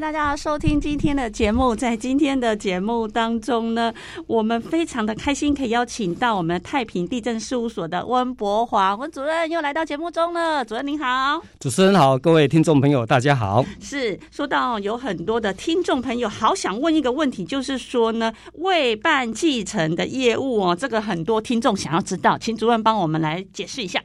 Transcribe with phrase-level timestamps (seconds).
[0.00, 1.76] 迎大家收听今天的节目。
[1.76, 3.92] 在今天的节目当中呢，
[4.26, 10.64] 我们非常的开心，可以邀请到我们太平地震事务所的温博华温主任又来到节目中了。
[10.64, 13.62] 主任您好，主持人好，各位听众朋友大家好。
[13.78, 24.02] 是说到有很多的听众朋友好想问一个问题，就是说呢，未办继承的业务哦，这个很多听众想要知道，请主任帮我们来解释一下。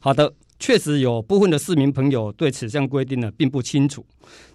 [0.00, 4.04] 好的，确实有部分的市民朋友对此项规定呢并不清楚。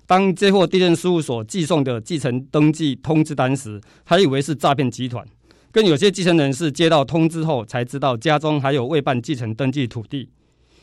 [0.08, 5.26] 当接获地政事务所寄送的继承登记通知单时，还以为是诈骗集团。
[5.72, 10.30] 更有些继承人是接到通知后才知道家中还有未办继承登记土地。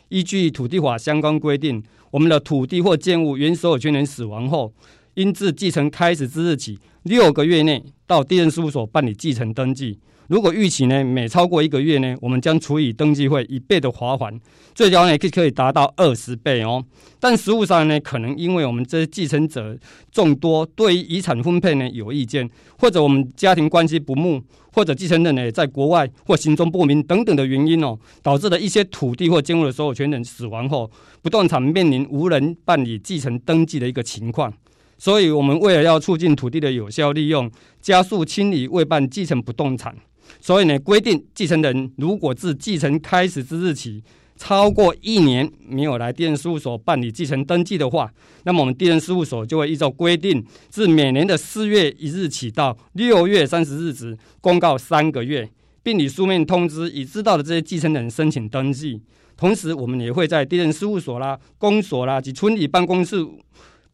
[0.09, 4.75] 依据土地法相关规定，我们的土地或建物原所有权人死亡后，
[5.15, 9.99] 应自继承开始之日起六个月内到地政事务所办理继承登记。
[10.33, 14.35] 如果逾期呢，每超过一个月呢，我们将处以登记费一倍的罚款，
[14.75, 16.83] 最高呢可可以达到二十倍哦。
[17.21, 19.77] 但实务上呢，可能因为我们这些继承者
[20.11, 34.51] 众多，对于遗产分配呢有意见，或者我们家庭关系不睦，或者继承人呢在国外或行踪不明等等的原因哦，导致了一些土地或建物的所有权人死亡后，不动产面临无人办理继承登记的一个情况。
[34.97, 37.51] 所以，我们为了要促进土地的有效利用，
[37.83, 39.95] 加速清理未办继承不动产。
[40.41, 44.03] 所以呢，规定继承人如果自继承开始之日起
[44.37, 48.13] 超过一年没有来地政事务所办理继承登记的话，
[48.45, 55.49] 那么我们地政事务所就会依照规定，自每年的四月一日起到六月三十日止公告三个月，
[55.83, 59.01] 并以书面通知已知道的这些继承人申请登记。
[59.37, 63.25] 同时，我们也会在地政事务所啦、公所啦及村里办公室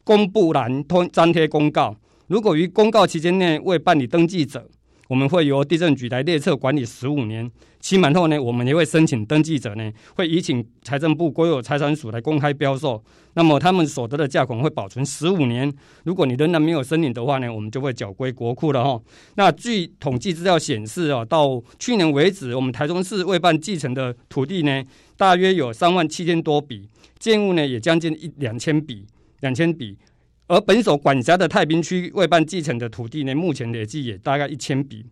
[0.03, 1.95] 公布栏通张贴公告。
[2.27, 4.67] 如果于公告期间内未办理登记者，
[5.09, 13.03] 我们会由地政局来列册管理十五年，期满后呢，我们也会申请登记者呢，会移请财政部国有财产署来公开标售，
[13.33, 15.73] 那么他们所得的价款会保存十五年。
[16.03, 19.01] 如果你仍然没有申领的话呢，我们就会缴归国库了哈。
[19.33, 24.83] 那据统计资料显示啊，到去年为止，我们台中市未办继承的土地呢，
[25.17, 26.87] 大约有三万七千多笔，
[27.17, 29.07] 建物呢也将近一两千笔，
[29.39, 29.97] 两千笔。
[30.49, 35.05] 而本所管辖的太平区未办继承的土地呢，目前累计也大概一千笔，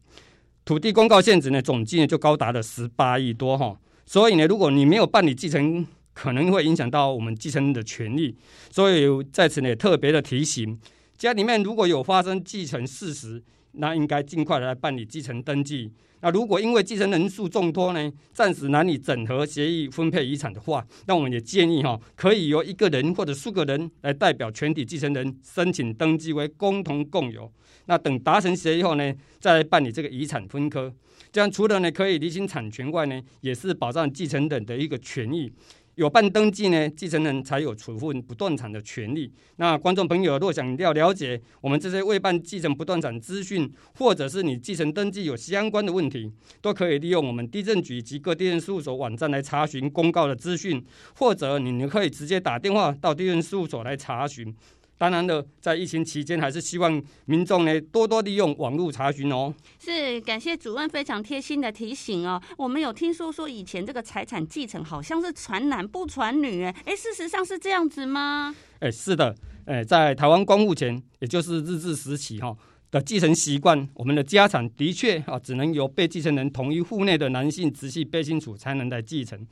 [0.66, 3.80] 土地公告限制呢，总计呢就高达了十八亿多哈。
[4.04, 8.36] 所以呢，如果你没有办理继承，可能会影响到我们继承人的权利。
[8.72, 10.76] 所以在此呢，特别的提醒，
[11.16, 13.44] 家里面如果有发生继承事实，
[13.78, 15.92] 那应该尽快来办理继承登记。
[16.20, 27.52] 那如果因为继承人数众多呢，暂时难以整合协议分配遗产的话，那我们也建议哈，可以由一个人或者数个人来代表全体继承人申请登记为共同共有。
[27.86, 30.92] 那等达成协议后呢，再来办理这个遗产分割。
[31.32, 35.52] 这样除了呢可以厘清产权外呢，也是保障继承人的一个权益。
[35.98, 39.34] 有办登记呢，继承人才有处分不动产的权利。
[39.56, 46.32] 那观众朋友若想要了解我们这些未办继承不动产资讯，或者是你继承登记有相关的问题，
[46.62, 54.56] 都可以利用我们地震局及各地震事务所网站来查询公告的资讯，或者你可以直接打电话到地震事务所来查询。
[54.98, 59.54] 当然了，在疫情期间，还是希望民众呢多多利用网络查询哦。
[59.80, 62.42] 是，感谢主任非常贴心的提醒哦。
[62.58, 68.56] 我们有听说说以前这个财产继承好像是传男不传女，哎，哎，事实上是这样子吗？
[68.80, 72.56] 哎，是的，哎，在台湾光复前，也就是日治时期哈
[72.90, 79.46] 的继承习惯，我们的家产的确啊只能由被继承人同一户内的男性直系卑亲属才能来继承。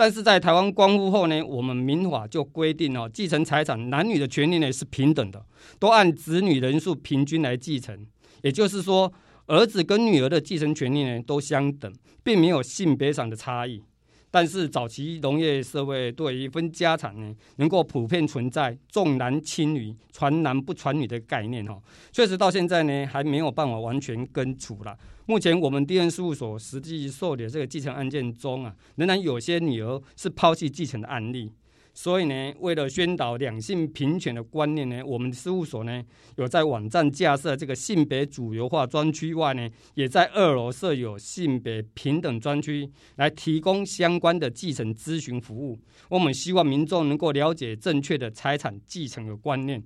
[0.00, 5.44] 但是在台湾光复后呢，我们民法就规定哦，继承财产男女的权利呢是平等的，
[5.78, 8.06] 都按子女人数平均来继承。
[8.40, 9.12] 也就是说，
[9.44, 13.82] 儿子跟女儿的继承权利呢都相等，并没有性别上的差异。
[14.30, 21.80] 但是早期农业社会对于分家产呢，能够普遍存在重男轻女、传男不传女的概念哈，
[22.12, 24.96] 确实到现在呢还没有办法完全根除了。
[25.26, 31.50] 目前我们地政事务所实际受理的这个继承案件中啊，仍然有些女儿是抛弃继承的案例。
[32.02, 36.02] 所以呢，为了宣导两性平权的观念呢，我们事务所呢
[36.36, 45.78] 有在网站架设这个性别主流化专区外呢，也在二楼设有性别平等专区，来提供相关的继承咨询服务。
[46.08, 49.82] 我们希望民众能够了解正确的财产继承的观念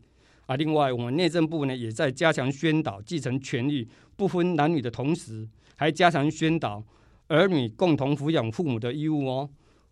[0.47, 0.55] 啊。
[0.55, 6.81] 另外，我们内政部呢也在加强宣导继承权利不分男女的同时，还加强宣导
[7.27, 9.51] 儿女共同抚养父母的义务哦。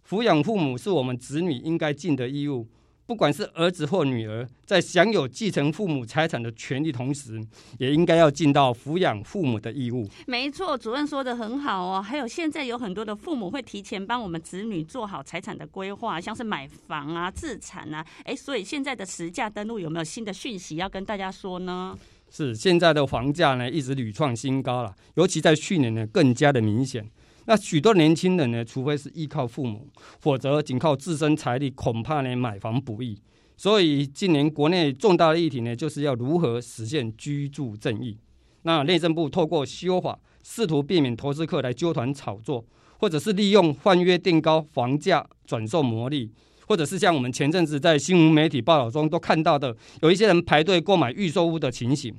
[0.09, 2.67] 抚养父母是我们子女应该尽的义务。
[3.05, 7.45] 不管是儿子或女儿，在享有继承父母财产的权利同时，
[7.79, 10.09] 也应该要尽到抚养父母的义务。
[10.27, 12.01] 没错，主任说的很好哦。
[12.01, 18.07] 还有现在有很多的父母会提前帮我们子女做好财产的规划，像是买房啊、自产啊。
[18.25, 21.99] 哎，所以现在的实价登录有没有新的讯息要跟大家说呢？
[22.31, 27.11] 是，现在的房价呢一直屡创新高了，尤其在去年呢更加的明显。
[27.47, 29.89] 那许多年轻人呢，除非是依靠父母，
[30.21, 33.19] 否则仅靠自身财力，恐怕呢买房不易。
[33.57, 38.17] 所以今年国内重大的议题呢，就是要如何实现居住正义。
[38.63, 42.65] 那内政部透过修法，试图避免投资客来揪团炒作，
[42.99, 46.31] 或者是利用换约定高房价转售牟利，
[46.69, 52.15] 或者是像我们前阵子在新闻媒体报道中都看到的，有一些人排队购买预售屋的情形，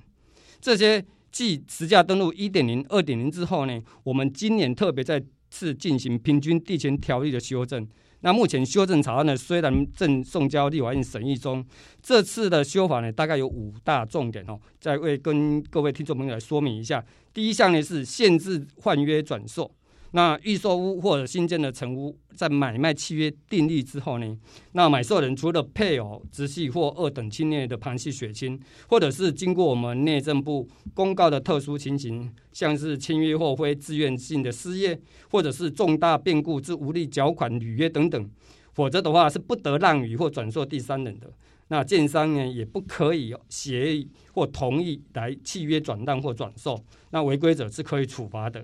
[0.60, 1.04] 这些。
[1.34, 7.86] 继实价登录一点零、二点零之后呢，我们今年特别再次进行平均地权条例的修正。
[8.22, 11.66] 那目前修正草案呢，虽然正送交立法院审议中，
[12.02, 17.04] 这次的修法呢，大概有五大重点哦，再为跟各位听众朋友来说明一下。
[17.34, 19.70] 第一项呢是限制换约转售。
[20.16, 24.38] 那预售屋或者新建的成屋，在买卖契约订立之后呢，
[24.74, 35.00] 那买受人除了配偶、直系或二等亲内的旁系血亲，或者是经过我们内政部公告的特殊情形，像是签约或非自愿性的失业，
[35.32, 38.30] 或者是重大变故之无力缴款履约等等，
[38.74, 41.34] 否则的话是不得让与或转售第三人的。
[41.70, 48.64] 那建商呢，也不可以协议或同意来契约转让或转售，那违规者是可以处罚的。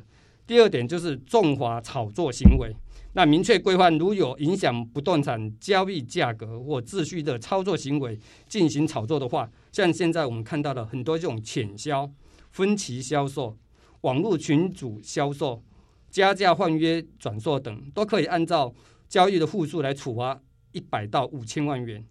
[0.50, 2.75] 第二点就是重罚炒作行为，
[3.13, 8.18] 那明确规范，如有影响不动产交易价格或秩序的操作行为
[8.48, 12.12] 进行炒作的话，像现在我们看到的很多这种潜销、
[12.50, 13.56] 分期销售、
[14.01, 15.62] 网络群组销售、
[16.10, 18.74] 加价换约转售等，都可以按照
[19.07, 20.42] 交易的户数来处罚
[20.72, 22.04] 一百到五千万元。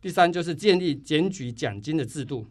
[0.00, 2.46] 第三就是建立检举奖金的制度。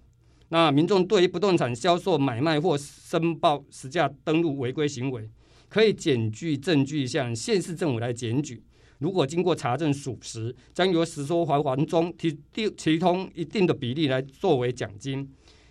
[0.53, 5.29] 那民众对于不动产销售、买卖或申报实价登录违规行为，
[5.69, 8.61] 可以检具证据向县市政府来检举。
[8.97, 15.25] 如果经过查证属实，将由实收还还中提提提供一定的比例来作为奖金。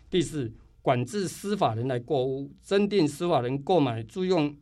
[0.08, 0.50] 第四，
[0.80, 4.56] 管制司法人来购屋，增订司法人购买租用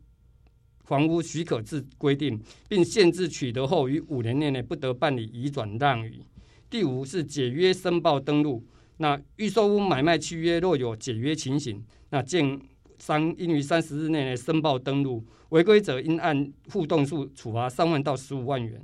[0.82, 6.20] 房屋许可制规定，并限制取得后于五年内内不得办理移转让与。
[6.68, 8.66] 第五是解约申报登录。
[8.98, 12.60] 那预售屋买卖契约若有解约情形，那建
[12.98, 18.80] 商应于三十日内申报登录，违规者应按户栋数处罚三万到十五万元。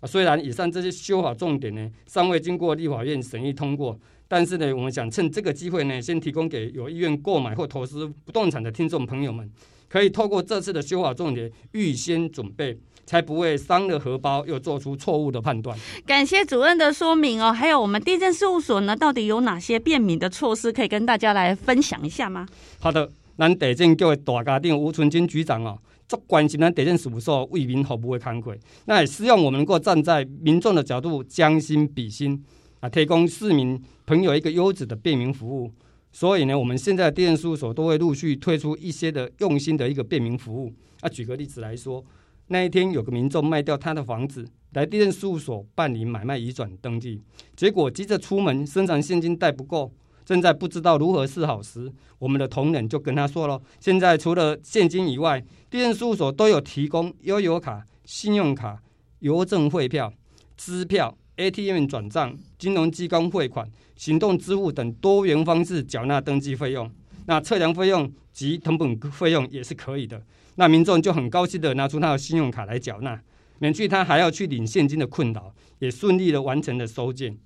[0.00, 3.98] 啊，虽然以上这些修法重点呢尚未经过立法院审议通过，
[4.28, 9.50] 但是呢，我们想趁这个机会呢，先提供给有意愿购买或投资不动产的听众朋友们，
[9.88, 12.78] 可以透过这次的修法重点预先准备。
[13.08, 15.78] 才不会伤了荷包，又做出错误的判断。
[16.04, 17.52] 感谢主任的说明哦。
[17.52, 22.48] 还有我们地震事务所呢，到底有哪些便民的措施可以跟大家来分享一下吗？
[22.80, 25.78] 好的，咱地政局的大家长吴春金局长哦，
[26.08, 32.44] 足关心咱地政事务所为民服务的慷慨，那也希望我们能够站在民众的角度，将心比心
[32.80, 35.70] 啊，提供市民朋友一个优质的便民服务。
[36.16, 40.72] 所以呢，我们现在的地政事务所都会陆续推出一些的用心的一个便民服务
[41.02, 41.08] 啊。
[41.10, 42.02] 举个例子来说。
[42.46, 47.20] 那一天，有个民众卖掉他的房子，来地政事务所办理买卖移转登记，
[47.54, 49.92] 结果急着出门，身上现金带不够，
[50.24, 58.80] 正在不知道如何是好时，我们的同仁就跟他说了：现在除了现金以外，地政事务所都有提供悠游卡、信用卡、
[59.18, 60.10] 邮政汇票、
[60.56, 66.90] 支票、ATM 转账、金融机关汇款、行动支付等多元方式缴纳登记费用，
[67.26, 70.22] 那测量费用及成本费用也是可以的。
[70.54, 73.20] 那民众就很高兴的拿出他的信用卡来缴纳，
[73.58, 77.36] 免去他还要去领现金的困扰，也顺利的完成了收件。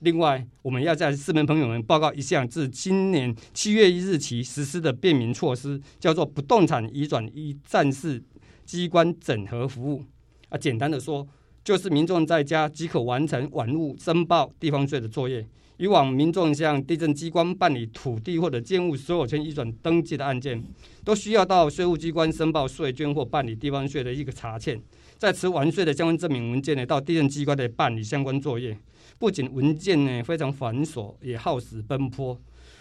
[0.00, 8.22] 另外，我们要在市民朋友们报告一项自今年七月一日起实施的便民措施，叫做不动产移转一站式
[8.66, 10.04] 机关整合服务。
[10.48, 11.26] 啊，简单的说，
[11.64, 15.46] 就是民众在家即可完成网络申报地方税的作业。
[15.76, 20.62] 以往民众向地政机关办理土地或者建物所有权移转登记的案件，
[21.02, 24.78] 都需要到税务机关申报税捐或办理地方税的一个查欠，
[25.16, 28.76] 在持完税的相关证明文件呢，到地政机关来办理相关作业。
[29.18, 32.38] 不仅文件呢非常繁琐，也耗时奔波。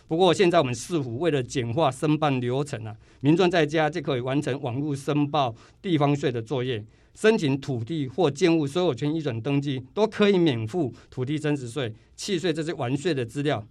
[0.09, 6.83] 不过现在我们市府为了简化申办流程啊，民众在家就可以完成网络申报地方税的作业。
[7.19, 13.61] 申请土地或建物所有权移转登记，都可以免付土地增值税、契税这些完税的资料。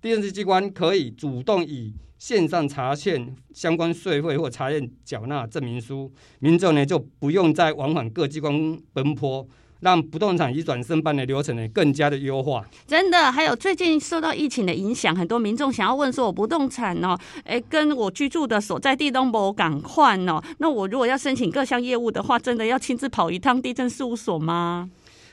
[0.00, 9.44] 地政机关可以主动以线上查欠相关税费或查验缴纳证明书，民众呢就不用再往返各机关奔波。
[9.82, 12.64] 让不动产移转申办的流程呢更加的优化。
[12.86, 24.88] 真的，还有最近受到疫情的影响，很多民众想要问说，我不动产哦，哎，跟我居住的所在地都某赶快哦，那我如果要申请各项业务的话，真的要亲自跑一趟地震事务所吗？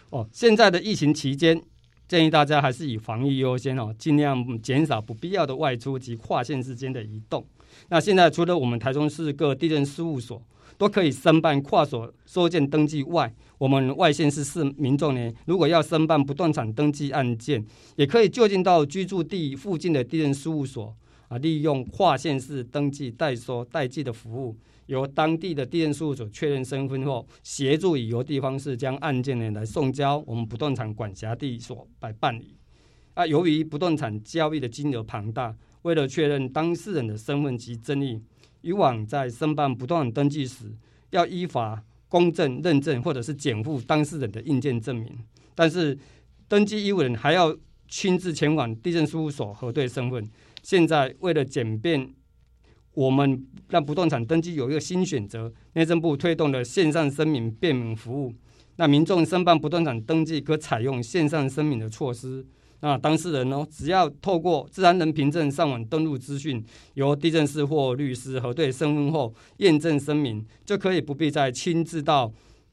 [0.09, 1.61] 哦，现在的疫情期间，
[2.07, 7.45] 建议大家还是以防疫优先哦，尽量减少不必要的外出及跨县之间的移动。
[7.89, 10.41] 那现在除了我们台中市各地震事务所
[10.79, 17.61] 都可以申办跨所收件登记外，我们外县市市民众呢，如果要申办不动产登记案件，
[17.97, 20.95] 也可以就近到居住地附近的地政事务所
[21.27, 24.55] 啊，利用跨县市登记代收代寄的服务，
[24.85, 32.55] 由当地的地政事务所确认身份后，协助以邮递方式将案件呢来送交我们不动产管辖地所来办理。
[33.15, 38.21] 啊，由于不动产交易的金额庞大，为了确认当事人的身份及争议，
[38.61, 40.71] 以往在申办不动产登记时，
[41.11, 41.83] 要依法。
[42.11, 45.15] 公证、认证或者是检附当事人的印鉴证明，
[45.53, 45.95] 但是
[46.47, 47.55] 登记义务人还要
[47.87, 50.27] 亲自前往地政事务所核对身份。
[50.63, 52.11] 现在为了简便
[52.95, 58.33] 我们让不动产登记有一个新选择，内政部推动了线上声明便民服务，
[58.77, 62.43] 那民众申办不动产登记可采用线上声明的措施。
[62.81, 72.31] 那当事人呢，只要透过自然人凭证上网登录资讯，由地政士或律师核对身份后验证声明，就可以不必再亲自到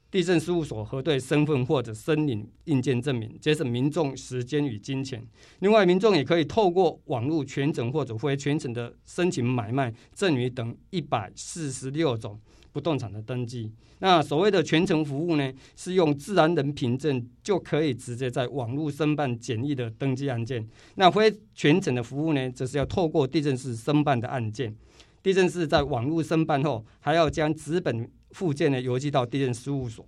[0.09, 5.21] 地震事务所核对身份或者申领硬件证明，节省民众时间与金钱。
[5.59, 12.39] 另外，民众也可以透过网络全程或者非全程的申请买卖、赠与等一百四十六种
[12.71, 13.71] 不动产的登记。
[13.99, 20.67] 那所谓的全程服务呢，是用自然人凭证就可以直接在网络申办简易的登记案件。
[20.95, 24.75] 那非全程的服务呢，则是要透过地政士申办的案件。
[25.23, 30.05] 地政士在网络申办后，还要将纸本附件呢邮寄到地政事务所。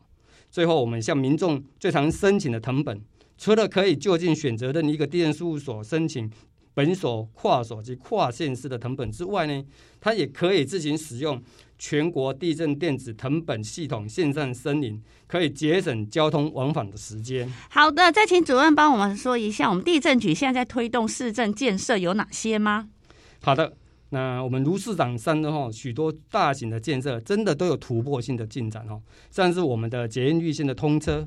[0.51, 3.01] 最后，我们向民众最常申请的謄本，
[3.37, 6.29] 除了可以就近选择任一个地政事务所申请
[6.73, 9.65] 本所、跨所及跨县市的謄本之外呢，
[9.99, 11.41] 它也可以自行使用。
[11.79, 17.49] 全国地震电子藤本系统线上申领，可以节省交通往返的时间。
[17.69, 22.89] 好的，再请主任帮我们说一下，我们地震局现在在推动市政建设有哪些吗？
[23.41, 23.77] 好的，
[24.09, 31.25] 那我们卢市长说的哈，许多大型的建设真的都有突破性的进展哦，像是我们的捷运绿线的通车，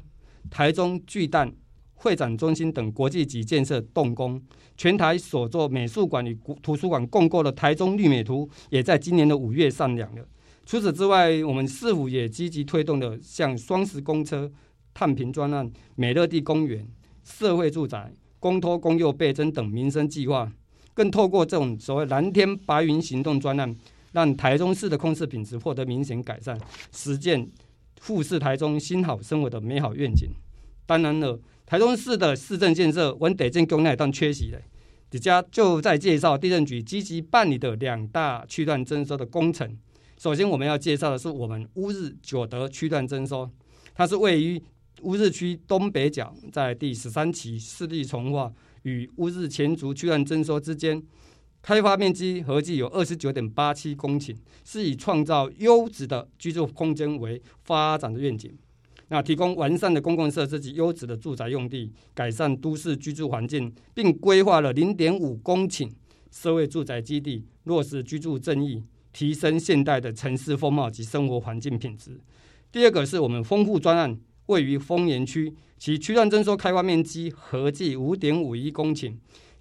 [0.50, 1.50] 台中巨蛋
[1.94, 4.42] 会展中心等国际级建设动工，
[4.76, 10.28] 全台所做美术馆与图书馆共构的台中绿美图，也在今年的五月上梁了。
[10.64, 14.50] 除此之外，我们市府也积极推动了像双十公车、
[14.94, 16.86] 碳平专案、美乐地公园、
[17.24, 20.50] 社会住宅、公托公幼倍增等民生计划，
[20.94, 23.74] 更透过这种所谓蓝天白云行动专案，
[24.12, 26.58] 让台中市的空气品质获得明显改善，
[26.92, 27.50] 实践
[28.00, 30.28] 富士台中新好生活的美好愿景。
[30.86, 34.60] 当然了，台中市的市政建设，我得建工那一段缺席了，
[35.10, 39.76] 底下就在介绍地政局积极办理的两大区段征收的工程。
[40.22, 43.50] 首先，我们要介绍的是我们乌日九德区段征收，
[43.92, 44.62] 它是位于
[45.00, 48.52] 乌日区东北角，在第十三期市地重划
[48.84, 51.02] 与乌日前竹区段征收之间，
[51.60, 58.56] 开发面积合计有二十九点八七公顷，是以创造优质的居住空间为发展的愿景。
[59.08, 65.90] 那提供完善的公共设施及优质的住宅用地，改善都市居住环境，并规划了零点五公顷
[66.30, 68.84] 社会住宅基地，落实居住正义。
[69.12, 72.18] 提升现代的城市风貌及生活环境品质。
[72.70, 79.14] 第二个是我们丰富专案，位于丰原区，其区段征收开发面积合计五点五一公顷，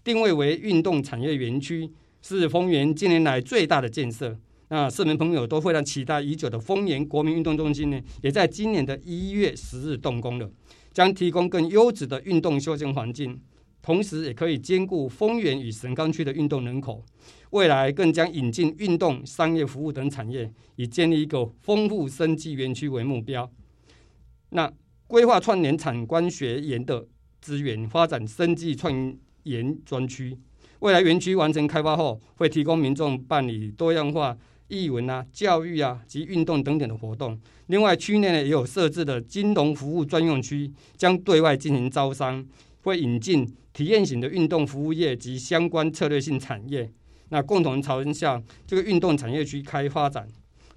[0.03, 1.91] 定位为运动产业园区，
[2.21, 4.37] 是丰原近年来最大的建设。
[4.69, 10.49] 那市民朋友都非常期待已久的丰原国民运动中心呢，也在今年的一月十日动工了，
[10.93, 13.37] 将提供更优质的运动休闲环境，
[13.81, 17.03] 同时也可以兼顾丰原与神冈区的运动人口。
[17.51, 23.51] 未来更将引进运动、商业服务等产业，以建立一个丰富生机园区为目标。
[24.49, 24.71] 那
[25.07, 27.05] 规划串联产官学研的
[27.41, 30.37] 资源，发展生技创研专区。
[30.79, 37.37] 未来园区完成开发后，会提供民众办理多样化艺文啊、教育啊及运动等等的活动。
[37.67, 42.45] 另外，区内呢也有设置的金融服务专用区，将对外进行招商，
[42.81, 46.91] 会引进体验型的运动服务业及相关策略性产业。
[47.29, 50.27] 那共同朝向这个运动产业区开发展，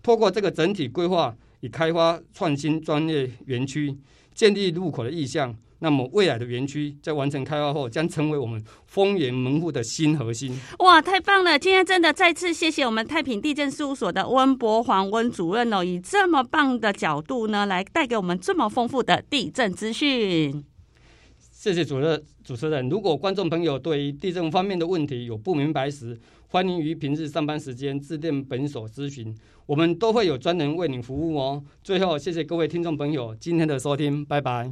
[0.03, 3.97] 透过这个整体规划与开发创新专业园区，
[4.35, 5.55] 建立入口的意向。
[5.81, 10.57] 那么未来的园区在完成开发后，将成为我们丰原门户的新核心。
[10.79, 11.59] 哇，太棒了！
[11.59, 20.65] 今天真的再次谢谢我们太平地政事务所的温博煌温主任哦，以这么棒的角度呢，来带给我们这么丰富的地政资讯。
[21.65, 22.87] 谢谢主任主持人。
[22.91, 31.65] 如果观众朋友对于地震方面的问题有不明白时，欢迎于平日上班时间致电本所咨询，我们都会有专人为您服务哦。
[31.83, 34.71] 最后，谢谢各位听众朋友今天的收听，拜拜。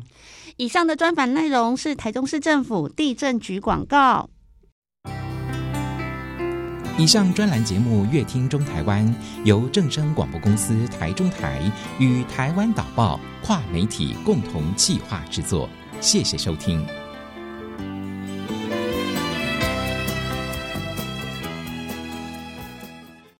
[0.58, 4.28] 以上的专访内容是台中市政府地震局广告。
[6.98, 9.02] 以上专栏节目《乐听中台湾》
[9.46, 11.62] 由正声广播公司台中台
[11.98, 15.66] 与台湾导报跨媒体共同企划制作，
[16.02, 17.01] 谢谢收听。